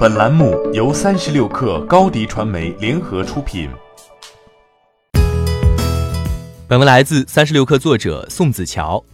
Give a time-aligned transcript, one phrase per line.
[0.00, 3.68] 本栏目由三十六氪高低传媒联合出品。
[6.66, 9.04] 本文来自三十六氪作者宋子乔。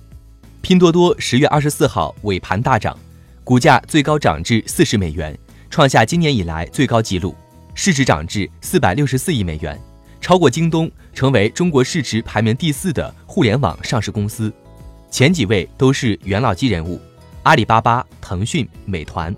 [0.62, 2.96] 拼多多十月二十四号尾盘大涨，
[3.43, 5.37] 股价最高涨至四十美元，
[5.71, 7.34] 创下今年以来最高纪录，
[7.75, 9.77] 市值涨至四百六十四亿美元，
[10.21, 14.53] 超过京东，成为中国市值排名第四的互联网上市公司。
[15.11, 17.00] 前几位都是元老级人物，
[17.43, 19.34] 阿里巴巴、腾讯、美团。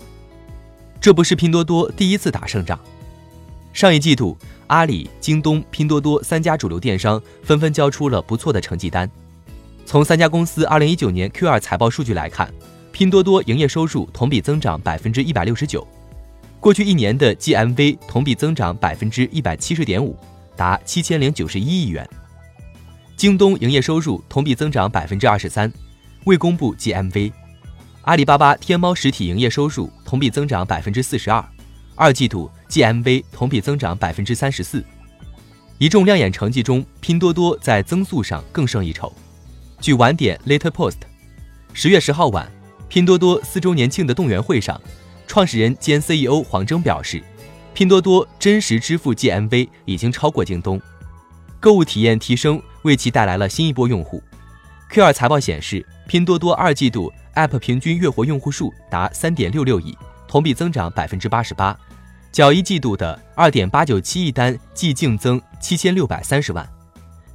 [1.01, 2.77] 这不是拼多多第一次打胜仗。
[3.71, 4.37] 上一季度，
[4.67, 9.09] 阿里、京东、拼多多三家主流电商纷纷交出了不错的成绩单。
[9.85, 12.53] 从三家公司2019年 Q2 财报数据来看，
[12.91, 15.87] 拼多多营业收入同比增长百分之一百六十九，
[16.59, 20.17] 过去一年的 GMV 同比增长百分之一百七十点五，
[20.57, 22.07] 达七千零九十一亿元。
[23.15, 25.71] 京东营业收入同比增长百分之二十三，
[26.25, 27.31] 未公布 GMV。
[28.03, 31.45] 阿里巴巴天猫实体营业收入同比增长百分之四十二，
[31.95, 34.83] 二季度 GMV 同比增长百分之三十四。
[35.77, 39.13] 一众亮眼成绩中，拼多多在增速上更胜一筹。
[39.81, 40.97] 据晚点 Later Post，
[41.73, 42.49] 十月十号晚，
[42.87, 44.79] 拼多多四周年庆的动员会上，
[45.27, 47.21] 创始人兼 CEO 黄峥表示，
[47.73, 50.81] 拼多多真实支付 GMV 已经超过京东，
[51.59, 54.23] 购物体验提升为其带来了新一波用户。
[54.91, 57.11] Q2 财报显示，拼多多二季度。
[57.35, 61.77] App 平均月活用户数达三点六六亿，同比增长百分之八十八，
[62.31, 66.67] 较一季度的二点八九七亿单季净增七千六百三十万。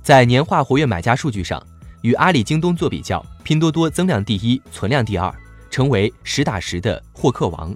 [0.02, 1.62] 在年化活跃买家数据上，
[2.02, 5.34] 与阿里、京东做比较，拼多多增量第一，存量第二，
[5.70, 7.74] 成为实打实的获客王。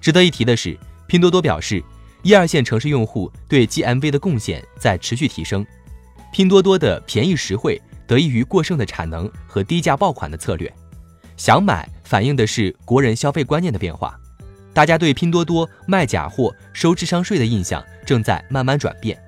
[0.00, 0.76] 值得一提的是，
[1.06, 1.82] 拼多多表示，
[2.22, 5.64] 一二线城市用户对 GMV 的贡献在持续提升。
[6.32, 10.72] 拼多多的便宜实惠得益于过剩的产能和低价爆款的策略。
[11.36, 14.18] 想买反映的是国人消费观念的变化，
[14.72, 19.18] 大家对拼多多卖假货、收智商税的印象正在慢慢转变。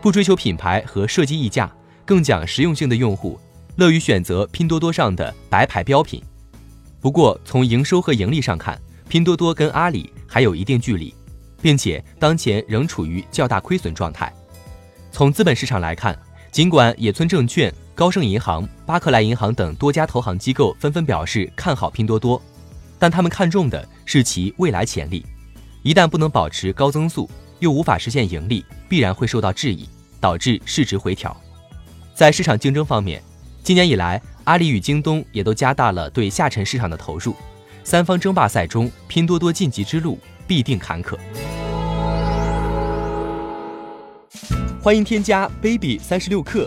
[0.00, 1.70] 不追求品牌和设计溢价，
[2.04, 3.38] 更讲实用性的用户，
[3.76, 6.22] 乐于选择拼多多上的白牌标品。
[7.00, 11.12] 不过，从营收和盈利上看，拼多多跟阿里还有一定距离，
[11.60, 14.32] 并且当前仍处于较大亏损状态。
[15.10, 16.16] 从资本市场来看，
[16.52, 17.74] 尽管野村证券。
[18.00, 22.40] 高盛银行、巴克莱银行等多家投行机构纷纷表示看好拼多多，
[22.98, 25.22] 但他们看重的是其未来潜力。
[25.82, 27.28] 一旦不能保持高增速，
[27.58, 29.86] 又无法实现盈利，必然会受到质疑，
[30.18, 31.38] 导致市值回调。
[32.14, 33.22] 在市场竞争方面，
[33.62, 37.36] 今年以来，阿里与京东也都加大了对下沉市场的投入。
[37.84, 41.18] 三方争霸赛中，拼多多晋级之路必定坎坷。
[44.80, 46.66] 欢迎添加 baby 三十六克。